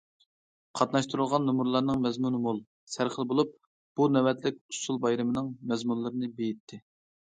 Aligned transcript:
قاتناشتۇرۇلىدىغان 0.77 1.43
نومۇرلارنىڭ 1.49 1.99
مەزمۇنى 2.07 2.39
مول، 2.47 2.61
سەرخىل 2.93 3.29
بولۇپ، 3.33 3.53
بۇ 3.99 4.09
نۆۋەتلىك 4.17 4.59
ئۇسسۇل 4.63 5.03
بايرىمىنىڭ 5.05 5.53
مەزمۇنلىرىنى 5.73 6.33
بېيىتتى. 6.41 6.81